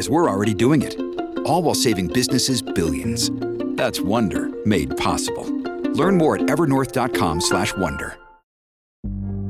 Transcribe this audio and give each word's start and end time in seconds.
Because 0.00 0.08
we're 0.08 0.30
already 0.30 0.54
doing 0.54 0.80
it. 0.80 0.98
All 1.44 1.62
while 1.62 1.74
saving 1.74 2.06
businesses 2.06 2.62
billions. 2.62 3.30
That's 3.76 4.00
Wonder 4.00 4.48
made 4.64 4.96
possible. 4.96 5.44
Learn 5.92 6.16
more 6.16 6.36
at 6.36 6.42
evernorth.com/wonder. 6.42 8.16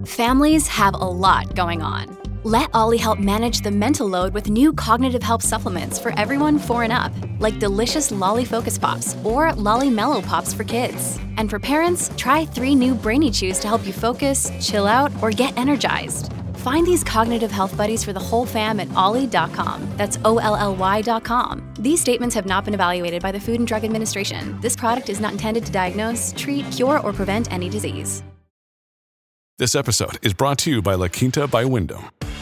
Families 0.04 0.66
have 0.66 0.94
a 0.94 1.10
lot 1.26 1.54
going 1.54 1.82
on. 1.82 2.18
Let 2.42 2.68
OLLY 2.74 2.96
help 2.96 3.20
manage 3.20 3.60
the 3.60 3.70
mental 3.70 4.08
load 4.08 4.34
with 4.34 4.50
new 4.50 4.72
cognitive 4.72 5.22
help 5.22 5.42
supplements 5.42 6.00
for 6.00 6.12
everyone 6.18 6.58
4 6.58 6.82
and 6.82 6.92
up, 6.92 7.12
like 7.38 7.60
delicious 7.60 8.10
Lolly 8.10 8.44
Focus 8.44 8.76
Pops 8.76 9.14
or 9.22 9.52
Lolly 9.52 9.88
Mellow 9.88 10.20
Pops 10.20 10.52
for 10.52 10.64
kids. 10.64 11.20
And 11.36 11.48
for 11.48 11.60
parents, 11.60 12.10
try 12.16 12.44
3 12.44 12.74
new 12.74 12.94
Brainy 12.94 13.30
Chews 13.30 13.60
to 13.60 13.68
help 13.68 13.86
you 13.86 13.92
focus, 13.92 14.50
chill 14.60 14.88
out, 14.88 15.12
or 15.22 15.30
get 15.30 15.56
energized. 15.56 16.32
Find 16.60 16.86
these 16.86 17.02
cognitive 17.02 17.50
health 17.50 17.74
buddies 17.76 18.04
for 18.04 18.12
the 18.12 18.20
whole 18.20 18.44
fam 18.46 18.80
at 18.80 18.92
olly.com. 18.94 19.88
That's 19.96 20.18
O 20.24 20.38
L 20.38 20.56
L 20.56 20.76
Y.com. 20.76 21.62
These 21.78 22.00
statements 22.00 22.34
have 22.34 22.46
not 22.46 22.64
been 22.64 22.74
evaluated 22.74 23.22
by 23.22 23.32
the 23.32 23.40
Food 23.40 23.60
and 23.60 23.66
Drug 23.66 23.84
Administration. 23.84 24.58
This 24.60 24.76
product 24.76 25.08
is 25.08 25.20
not 25.20 25.32
intended 25.32 25.64
to 25.66 25.72
diagnose, 25.72 26.34
treat, 26.36 26.70
cure, 26.70 27.00
or 27.00 27.12
prevent 27.12 27.50
any 27.52 27.68
disease. 27.68 28.22
This 29.58 29.74
episode 29.74 30.18
is 30.22 30.34
brought 30.34 30.58
to 30.58 30.70
you 30.70 30.82
by 30.82 30.94
La 30.94 31.08
Quinta 31.08 31.46
by 31.46 31.64
Wyndham. 31.64 32.04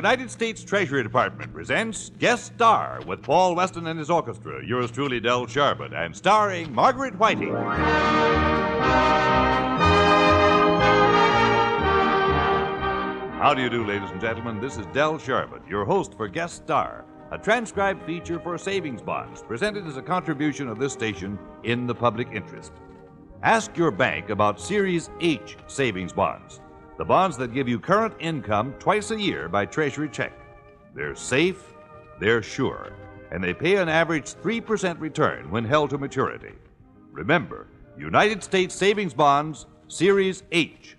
United 0.00 0.30
States 0.30 0.64
Treasury 0.64 1.02
Department 1.02 1.52
presents 1.52 2.10
Guest 2.18 2.54
Star 2.54 3.02
with 3.06 3.22
Paul 3.22 3.54
Weston 3.54 3.86
and 3.86 3.98
his 3.98 4.08
orchestra, 4.08 4.64
yours 4.64 4.90
truly, 4.90 5.20
Del 5.20 5.44
Sharbutt, 5.44 5.92
and 5.92 6.16
starring 6.16 6.72
Margaret 6.72 7.14
Whiting. 7.18 7.54
How 13.34 13.52
do 13.54 13.60
you 13.60 13.68
do, 13.68 13.84
ladies 13.84 14.08
and 14.10 14.22
gentlemen? 14.22 14.58
This 14.58 14.78
is 14.78 14.86
Del 14.86 15.18
Sharbutt, 15.18 15.68
your 15.68 15.84
host 15.84 16.14
for 16.14 16.28
Guest 16.28 16.56
Star, 16.56 17.04
a 17.30 17.36
transcribed 17.36 18.02
feature 18.06 18.40
for 18.40 18.56
savings 18.56 19.02
bonds 19.02 19.42
presented 19.42 19.86
as 19.86 19.98
a 19.98 20.02
contribution 20.02 20.66
of 20.66 20.78
this 20.78 20.94
station 20.94 21.38
in 21.64 21.86
the 21.86 21.94
public 21.94 22.28
interest. 22.32 22.72
Ask 23.42 23.76
your 23.76 23.90
bank 23.90 24.30
about 24.30 24.58
Series 24.58 25.10
H 25.20 25.58
savings 25.66 26.14
bonds, 26.14 26.62
the 27.00 27.04
bonds 27.06 27.38
that 27.38 27.54
give 27.54 27.66
you 27.66 27.80
current 27.80 28.12
income 28.20 28.74
twice 28.78 29.10
a 29.10 29.18
year 29.18 29.48
by 29.48 29.64
Treasury 29.64 30.06
check. 30.06 30.34
They're 30.94 31.16
safe, 31.16 31.72
they're 32.20 32.42
sure, 32.42 32.92
and 33.30 33.42
they 33.42 33.54
pay 33.54 33.76
an 33.76 33.88
average 33.88 34.34
3% 34.34 35.00
return 35.00 35.50
when 35.50 35.64
held 35.64 35.88
to 35.90 35.98
maturity. 35.98 36.52
Remember, 37.10 37.68
United 37.96 38.44
States 38.44 38.74
Savings 38.74 39.14
Bonds, 39.14 39.64
Series 39.88 40.42
H. 40.52 40.98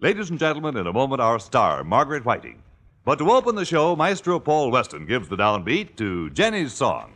Ladies 0.00 0.30
and 0.30 0.38
gentlemen, 0.38 0.78
in 0.78 0.86
a 0.86 0.92
moment, 0.94 1.20
our 1.20 1.38
star, 1.38 1.84
Margaret 1.84 2.24
Whiting. 2.24 2.62
But 3.04 3.18
to 3.18 3.30
open 3.30 3.56
the 3.56 3.66
show, 3.66 3.94
Maestro 3.94 4.40
Paul 4.40 4.70
Weston 4.70 5.04
gives 5.04 5.28
the 5.28 5.36
downbeat 5.36 5.96
to 5.96 6.30
Jenny's 6.30 6.72
song. 6.72 7.12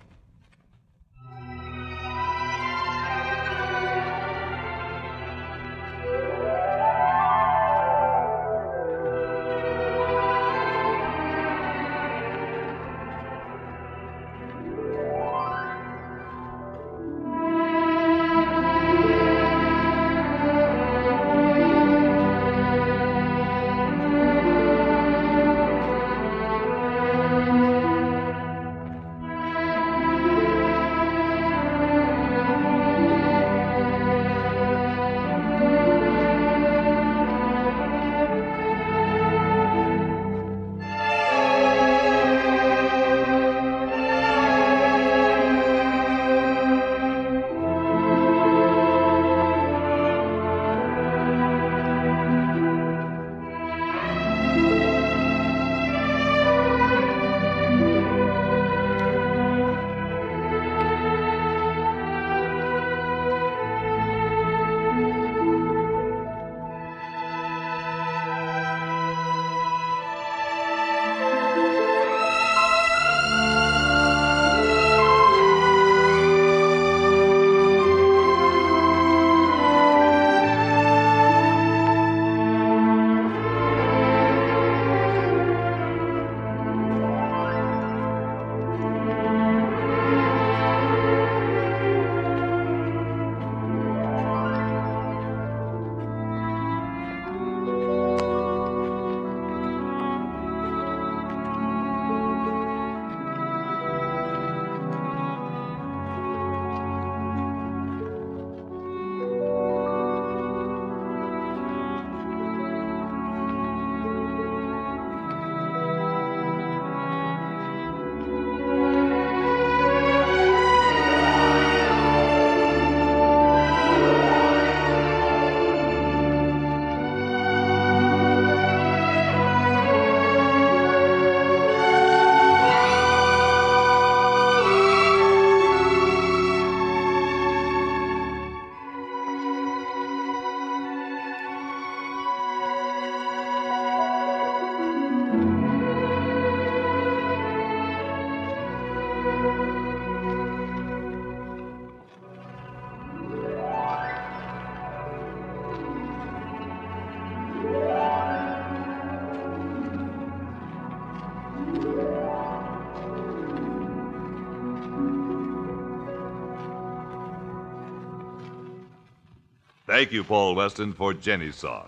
Thank 169.94 170.10
you, 170.10 170.24
Paul 170.24 170.56
Weston, 170.56 170.92
for 170.92 171.14
Jenny's 171.14 171.54
song. 171.54 171.86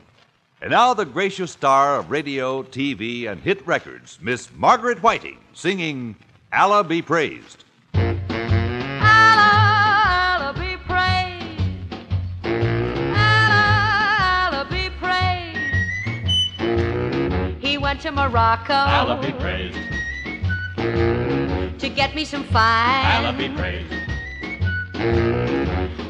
And 0.63 0.71
now 0.71 0.95
the 0.95 1.05
gracious 1.05 1.51
star 1.51 1.99
of 1.99 2.09
radio, 2.09 2.63
TV, 2.63 3.29
and 3.29 3.41
hit 3.41 3.67
records, 3.67 4.21
Miss 4.23 4.49
Margaret 4.55 5.03
Whiting, 5.03 5.39
singing 5.55 6.15
Allah 6.53 6.85
Be 6.85 7.03
Praised. 7.03 7.65
Allah, 7.95 8.13
Allah 10.39 10.55
be 10.55 10.77
praised. 10.87 11.95
Allah, 13.17 14.53
Allah 14.53 14.69
be 14.71 14.89
praised. 15.01 15.59
He 17.61 17.77
went 17.77 18.01
to 18.03 18.13
Morocco 18.13 18.73
Allah 18.73 19.21
be 19.21 19.33
praised. 19.33 19.81
to 21.81 21.89
get 21.89 22.15
me 22.15 22.25
some 22.25 22.45
fine 22.45 23.25
Allah 23.25 23.37
be 23.37 23.49
praised. 23.49 23.93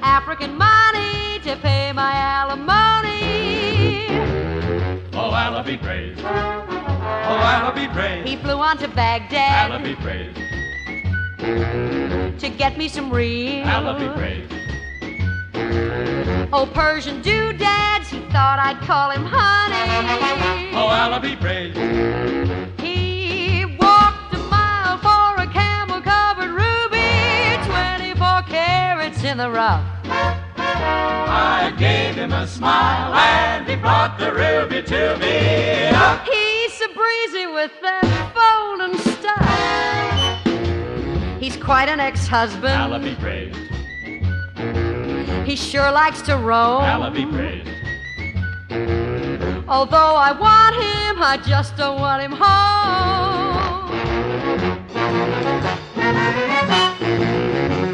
African 0.03 0.59
money 0.59 0.86
to 1.47 1.57
pay 1.59 1.93
my 1.93 2.13
alimony. 2.13 4.09
Oh, 5.15 5.31
Allah 5.31 5.63
be 5.65 5.77
praised. 5.77 6.21
Oh, 6.25 7.39
Allah 7.53 7.73
be 7.73 7.87
praised. 7.87 8.27
He 8.27 8.35
flew 8.35 8.59
on 8.59 8.77
to 8.79 8.87
Allah 8.87 8.95
Baghdad 8.97 9.85
be 9.85 9.95
praised. 9.95 10.37
to 12.41 12.49
get 12.49 12.77
me 12.77 12.89
some 12.89 13.13
real. 13.13 13.65
Allah 13.69 13.97
be 13.97 14.09
praised. 14.19 14.53
Oh, 16.53 16.69
Persian 16.75 17.23
doodads, 17.23 18.09
he 18.11 18.19
thought 18.35 18.59
I'd 18.59 18.81
call 18.81 19.13
him 19.13 19.25
honey. 19.25 20.75
Oh, 20.75 20.89
Allah 20.89 21.21
be 21.21 21.37
praised. 21.37 21.79
He 22.81 23.67
walked 23.79 24.35
a 24.35 24.39
mile 24.51 24.99
for 24.99 25.41
a 25.41 25.47
camel 25.47 26.01
covered 26.01 26.51
ruby, 26.51 27.57
24 27.67 28.43
carats 28.51 29.23
in 29.23 29.39
the 29.39 29.49
rough. 29.49 29.85
I 31.29 31.75
gave 31.79 32.15
him 32.17 32.33
a 32.33 32.47
smile 32.47 33.15
and 33.15 33.69
he 33.69 33.77
brought 33.77 34.19
the 34.19 34.33
ruby 34.33 34.83
to 34.83 35.17
me. 35.19 35.91
He's 36.31 36.73
so 36.73 36.87
breezy 36.95 37.47
with 37.47 37.73
that 37.83 38.05
folding 38.35 38.99
style. 38.99 40.37
He's 41.41 41.57
quite 41.57 41.89
an 41.89 42.01
ex 42.01 42.29
Allah 42.29 42.49
husband. 42.49 43.05
be 43.05 43.15
praised. 43.17 43.59
He 45.47 45.55
sure 45.57 45.93
likes 45.93 46.23
to 46.23 46.37
roam. 46.37 46.83
Allah 46.83 47.11
be 47.11 47.27
praised. 47.27 47.71
Although 49.69 50.15
I 50.17 50.33
want 50.33 50.75
him, 50.77 51.23
I 51.23 51.37
just 51.39 51.77
don't 51.77 52.01
want 52.01 52.23
him 52.23 52.33
home. 52.33 53.91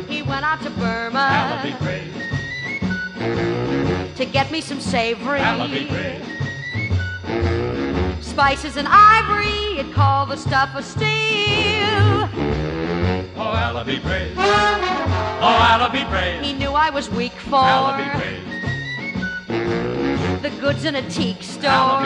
He 0.09 0.23
went 0.23 0.45
out 0.45 0.61
to 0.63 0.69
Allah 0.69 1.61
be 1.63 1.71
Burma 1.71 1.77
praised. 1.81 2.22
To 4.17 4.25
get 4.25 4.51
me 4.51 4.61
some 4.61 4.81
savory. 4.81 5.41
Allah 5.41 5.69
be 5.69 5.87
praised. 5.87 6.25
Spices 8.25 8.77
and 8.77 8.89
ivory, 8.91 9.77
you'd 9.77 9.93
call 9.95 10.27
the 10.27 10.37
stuff 10.37 10.75
a 10.75 10.83
steal. 10.83 12.29
Oh, 13.37 13.53
Allah 13.67 13.85
be 13.85 13.99
praised. 14.01 14.37
Oh, 14.39 15.69
Allah 15.71 15.91
be 15.93 16.05
praised. 16.05 16.45
He 16.45 16.53
knew 16.53 16.71
I 16.71 16.91
was 16.91 17.09
weak 17.11 17.33
for 17.33 17.57
Allah 17.57 17.97
be 17.99 18.09
praised. 18.19 18.43
the 20.43 20.51
goods 20.61 20.85
in 20.85 20.97
a 20.97 21.09
teak 21.11 21.43
store. 21.43 22.03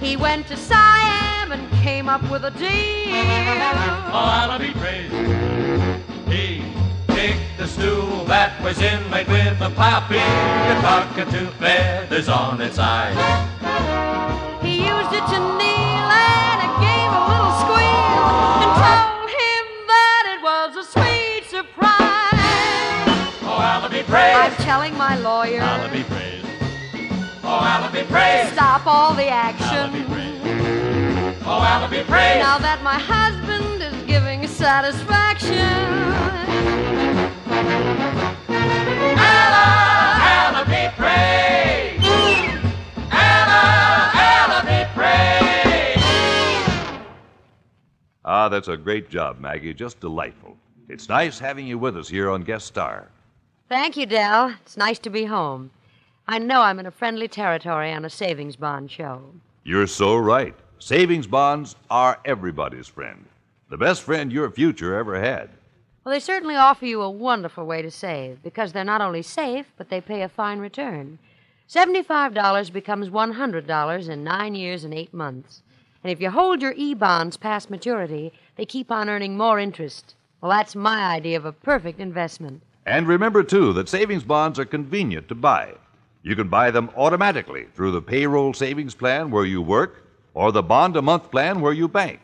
He 0.00 0.16
went 0.16 0.46
to 0.48 0.56
Siam 0.56 1.52
and 1.52 1.72
came 1.82 2.08
up 2.08 2.22
with 2.30 2.44
a 2.44 2.50
deal. 2.50 2.68
Oh, 4.12 4.40
Allah 4.42 4.58
be 4.58 4.70
praised. 4.72 5.14
He 7.24 7.40
the 7.56 7.66
stool 7.66 8.24
that 8.26 8.60
was 8.62 8.78
inlaid 8.82 9.26
with 9.28 9.58
a 9.62 9.70
poppy, 9.70 10.20
a 10.20 10.76
cockatoo 10.84 11.46
feathers 11.56 12.28
on 12.28 12.60
its 12.60 12.78
eyes. 12.78 13.16
He 14.60 14.84
used 14.84 15.12
it 15.16 15.24
to 15.32 15.38
kneel 15.56 16.08
and 16.12 16.58
it 16.68 16.74
gave 16.84 17.10
a 17.16 17.24
little 17.32 17.54
squeal 17.64 18.28
and 18.60 18.72
told 18.76 19.28
him 19.40 19.64
that 19.88 20.22
it 20.36 20.40
was 20.44 20.70
a 20.76 20.84
sweet 20.84 21.48
surprise. 21.48 22.36
Oh, 23.48 23.56
Allah 23.56 23.88
be 23.88 24.04
I'm 24.04 24.52
telling 24.56 24.94
my 24.98 25.16
lawyer, 25.16 25.62
Allah 25.62 25.88
be 25.88 26.02
praised. 26.04 26.46
Oh, 27.42 27.56
Allah 27.72 27.88
be 27.90 28.02
praised. 28.02 28.52
stop 28.52 28.86
all 28.86 29.14
the 29.14 29.30
Allah 29.32 29.54
be 29.56 29.64
action. 29.64 30.04
praised. 30.12 31.40
Oh, 31.46 31.64
Allah 31.72 31.88
be 31.88 32.04
praised. 32.04 32.44
Now 32.44 32.58
that 32.58 32.82
my 32.82 32.98
husband 32.98 33.43
giving 34.14 34.46
satisfaction. 34.46 35.58
Allah, 39.18 39.66
Allah 40.38 40.64
be 40.66 40.84
praised. 40.96 42.04
Allah, 43.10 44.12
Allah 44.14 44.62
be 44.70 44.80
praised. 44.94 46.06
Ah, 48.24 48.48
that's 48.48 48.68
a 48.68 48.76
great 48.76 49.10
job, 49.10 49.40
Maggie. 49.40 49.74
Just 49.74 49.98
delightful. 49.98 50.56
It's 50.88 51.08
nice 51.08 51.40
having 51.40 51.66
you 51.66 51.76
with 51.76 51.96
us 51.96 52.08
here 52.08 52.30
on 52.30 52.44
Guest 52.44 52.66
Star. 52.66 53.08
Thank 53.68 53.96
you, 53.96 54.06
Del. 54.06 54.54
It's 54.62 54.76
nice 54.76 55.00
to 55.00 55.10
be 55.10 55.24
home. 55.24 55.72
I 56.28 56.38
know 56.38 56.60
I'm 56.60 56.78
in 56.78 56.86
a 56.86 56.92
friendly 56.92 57.26
territory 57.26 57.92
on 57.92 58.04
a 58.04 58.10
savings 58.10 58.54
bond 58.54 58.92
show. 58.92 59.24
You're 59.64 59.88
so 59.88 60.16
right. 60.16 60.54
Savings 60.78 61.26
bonds 61.26 61.74
are 61.90 62.20
everybody's 62.24 62.86
friend. 62.86 63.24
The 63.70 63.78
best 63.78 64.02
friend 64.02 64.32
your 64.32 64.50
future 64.50 64.94
ever 64.94 65.18
had. 65.18 65.50
Well, 66.04 66.12
they 66.12 66.20
certainly 66.20 66.54
offer 66.54 66.84
you 66.84 67.00
a 67.00 67.10
wonderful 67.10 67.64
way 67.64 67.80
to 67.80 67.90
save 67.90 68.42
because 68.42 68.72
they're 68.72 68.84
not 68.84 69.00
only 69.00 69.22
safe, 69.22 69.72
but 69.78 69.88
they 69.88 70.00
pay 70.00 70.22
a 70.22 70.28
fine 70.28 70.58
return. 70.58 71.18
$75 71.68 72.72
becomes 72.72 73.08
$100 73.08 74.08
in 74.08 74.22
nine 74.22 74.54
years 74.54 74.84
and 74.84 74.92
eight 74.92 75.14
months. 75.14 75.62
And 76.02 76.12
if 76.12 76.20
you 76.20 76.30
hold 76.30 76.60
your 76.60 76.74
E 76.76 76.92
bonds 76.92 77.38
past 77.38 77.70
maturity, 77.70 78.32
they 78.56 78.66
keep 78.66 78.90
on 78.90 79.08
earning 79.08 79.38
more 79.38 79.58
interest. 79.58 80.14
Well, 80.42 80.50
that's 80.50 80.76
my 80.76 81.02
idea 81.14 81.38
of 81.38 81.46
a 81.46 81.52
perfect 81.52 81.98
investment. 82.00 82.62
And 82.84 83.08
remember, 83.08 83.42
too, 83.42 83.72
that 83.72 83.88
savings 83.88 84.24
bonds 84.24 84.58
are 84.58 84.66
convenient 84.66 85.28
to 85.28 85.34
buy. 85.34 85.72
You 86.22 86.36
can 86.36 86.48
buy 86.48 86.70
them 86.70 86.90
automatically 86.96 87.68
through 87.74 87.92
the 87.92 88.02
payroll 88.02 88.52
savings 88.52 88.94
plan 88.94 89.30
where 89.30 89.46
you 89.46 89.62
work 89.62 90.06
or 90.34 90.52
the 90.52 90.62
bond 90.62 90.96
a 90.96 91.02
month 91.02 91.30
plan 91.30 91.62
where 91.62 91.72
you 91.72 91.88
bank. 91.88 92.20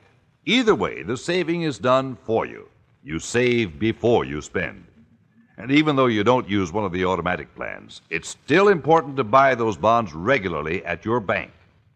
Either 0.47 0.75
way, 0.75 1.02
the 1.02 1.16
saving 1.16 1.62
is 1.62 1.78
done 1.78 2.16
for 2.25 2.47
you. 2.47 2.68
You 3.04 3.18
save 3.18 3.78
before 3.78 4.25
you 4.25 4.40
spend. 4.40 4.87
And 5.59 5.70
even 5.70 5.97
though 5.97 6.06
you 6.06 6.25
don't 6.25 6.49
use 6.49 6.73
one 6.73 6.85
of 6.85 6.92
the 6.92 7.04
automatic 7.04 7.54
plans, 7.54 8.00
it's 8.09 8.30
still 8.30 8.68
important 8.68 9.16
to 9.16 9.25
buy 9.25 9.54
those 9.54 9.76
bonds 9.76 10.14
regularly 10.14 10.82
at 10.87 11.04
your 11.04 11.20
bank. 11.20 11.50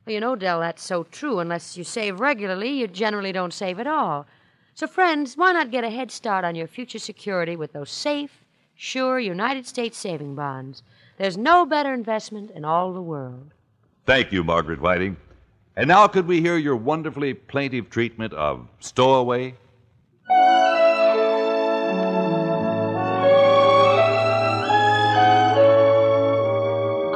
Well, 0.05 0.13
you 0.13 0.21
know, 0.21 0.37
Del, 0.37 0.61
that's 0.61 0.85
so 0.85 1.05
true. 1.05 1.39
Unless 1.39 1.79
you 1.79 1.85
save 1.85 2.21
regularly, 2.21 2.71
you 2.71 2.87
generally 2.87 3.33
don't 3.33 3.55
save 3.55 3.81
at 3.81 3.87
all. 3.87 4.27
So, 4.75 4.87
friends, 4.87 5.37
why 5.37 5.53
not 5.53 5.71
get 5.71 5.85
a 5.85 5.89
head 5.89 6.11
start 6.11 6.45
on 6.45 6.55
your 6.55 6.67
future 6.67 6.99
security 6.99 7.57
with 7.57 7.73
those 7.73 7.91
safe, 7.91 8.45
sure 8.75 9.19
United 9.19 9.67
States 9.67 9.97
saving 9.97 10.35
bonds? 10.35 10.83
There's 11.17 11.39
no 11.39 11.65
better 11.65 11.95
investment 11.95 12.51
in 12.51 12.67
all 12.67 12.93
the 12.93 13.01
world. 13.01 13.55
Thank 14.05 14.33
you, 14.33 14.45
Margaret 14.45 14.81
Whiting. 14.81 15.17
And 15.77 15.89
now, 15.89 16.07
could 16.07 16.29
we 16.29 16.41
hear 16.41 16.57
your 16.57 16.77
wonderfully 16.77 17.35
plaintive 17.35 17.91
treatment 17.91 18.33
of 18.33 18.69
Stowaway? 18.79 19.57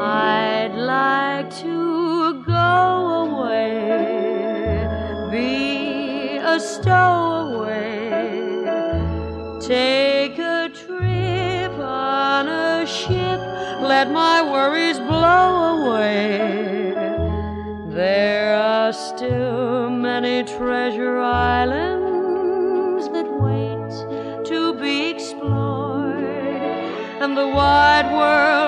I'd 0.00 0.73
like 0.75 1.55
to 1.59 2.43
go 2.43 3.31
away, 3.31 4.88
be 5.31 6.38
a 6.38 6.59
stowaway, 6.59 8.11
take 9.61 10.41
a 10.41 10.69
trip 10.75 11.79
on 11.79 12.49
a 12.49 12.85
ship, 12.85 13.38
let 13.83 14.11
my 14.11 14.43
worries 14.43 14.99
blow 14.99 15.87
away. 15.87 16.58
Are 18.88 18.92
still 18.95 19.90
many 19.90 20.45
treasure 20.45 21.18
islands 21.18 23.07
that 23.11 23.28
wait 23.30 24.47
to 24.47 24.73
be 24.80 25.11
explored, 25.11 26.25
and 27.21 27.37
the 27.37 27.49
wide 27.49 28.11
world 28.11 28.67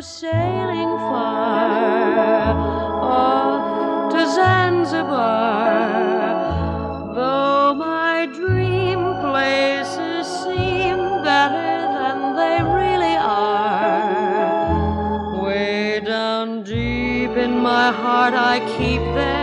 sailing 0.00 0.96
far 1.10 2.54
off 3.02 4.12
to 4.12 4.20
Zanzibar 4.26 4.72
Zanzibar. 4.82 7.14
Though 7.14 7.74
my 7.74 8.26
dream 8.26 9.00
places 9.20 10.26
seem 10.26 10.98
better 11.22 11.88
than 11.98 12.34
they 12.36 12.62
really 12.62 13.16
are, 13.16 15.42
way 15.42 16.00
down 16.00 16.62
deep 16.64 17.36
in 17.36 17.58
my 17.58 17.92
heart 17.92 18.34
I 18.34 18.58
keep 18.76 19.02
them 19.14 19.41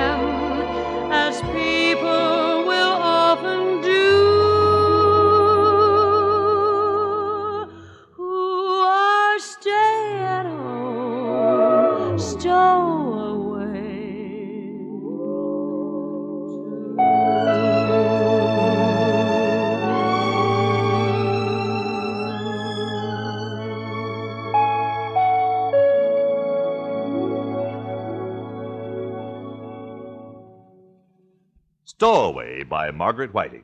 By 32.67 32.91
Margaret 32.91 33.33
Whiting. 33.33 33.63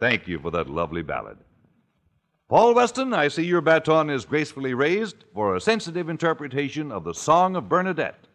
Thank 0.00 0.26
you 0.26 0.38
for 0.38 0.50
that 0.50 0.68
lovely 0.68 1.02
ballad. 1.02 1.38
Paul 2.48 2.74
Weston, 2.74 3.14
I 3.14 3.28
see 3.28 3.44
your 3.44 3.60
baton 3.60 4.10
is 4.10 4.24
gracefully 4.24 4.74
raised 4.74 5.24
for 5.32 5.54
a 5.54 5.60
sensitive 5.60 6.08
interpretation 6.08 6.90
of 6.90 7.04
the 7.04 7.14
Song 7.14 7.56
of 7.56 7.68
Bernadette. 7.68 8.26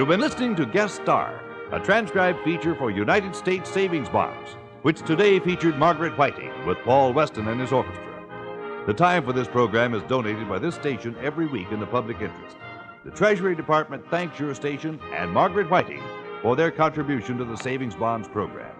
You've 0.00 0.08
been 0.08 0.20
listening 0.20 0.56
to 0.56 0.64
Guest 0.64 0.94
Star, 0.94 1.42
a 1.72 1.78
transcribed 1.78 2.42
feature 2.42 2.74
for 2.74 2.90
United 2.90 3.36
States 3.36 3.70
Savings 3.70 4.08
Bonds, 4.08 4.52
which 4.80 5.02
today 5.02 5.38
featured 5.38 5.76
Margaret 5.76 6.16
Whiting 6.16 6.50
with 6.66 6.78
Paul 6.84 7.12
Weston 7.12 7.48
and 7.48 7.60
his 7.60 7.70
orchestra. 7.70 8.82
The 8.86 8.94
time 8.94 9.22
for 9.22 9.34
this 9.34 9.46
program 9.46 9.92
is 9.92 10.02
donated 10.04 10.48
by 10.48 10.58
this 10.58 10.74
station 10.74 11.14
every 11.20 11.46
week 11.46 11.70
in 11.70 11.80
the 11.80 11.86
public 11.86 12.22
interest. 12.22 12.56
The 13.04 13.10
Treasury 13.10 13.54
Department 13.54 14.02
thanks 14.08 14.40
your 14.40 14.54
station 14.54 14.98
and 15.12 15.30
Margaret 15.30 15.68
Whiting 15.68 16.02
for 16.40 16.56
their 16.56 16.70
contribution 16.70 17.36
to 17.36 17.44
the 17.44 17.58
Savings 17.58 17.94
Bonds 17.94 18.26
program. 18.26 18.74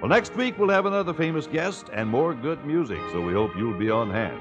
Well, 0.00 0.10
next 0.10 0.36
week 0.36 0.56
we'll 0.58 0.68
have 0.68 0.86
another 0.86 1.12
famous 1.12 1.48
guest 1.48 1.90
and 1.92 2.08
more 2.08 2.34
good 2.34 2.64
music, 2.64 3.00
so 3.10 3.20
we 3.20 3.32
hope 3.32 3.56
you'll 3.56 3.76
be 3.76 3.90
on 3.90 4.08
hand. 4.08 4.40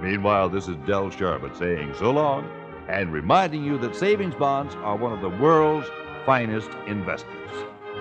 Meanwhile, 0.00 0.50
this 0.50 0.68
is 0.68 0.76
Del 0.86 1.10
Sharbutt 1.10 1.58
saying 1.58 1.92
so 1.98 2.12
long 2.12 2.48
and 2.88 3.12
reminding 3.12 3.64
you 3.64 3.78
that 3.78 3.96
savings 3.96 4.34
bonds 4.34 4.74
are 4.76 4.96
one 4.96 5.12
of 5.12 5.20
the 5.20 5.42
world's 5.42 5.88
finest 6.26 6.70
investments. 6.86 7.54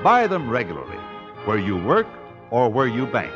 Buy 0.03 0.27
them 0.27 0.49
regularly, 0.49 0.97
where 1.45 1.57
you 1.57 1.77
work 1.77 2.07
or 2.51 2.69
where 2.69 2.87
you 2.87 3.05
bank. 3.05 3.33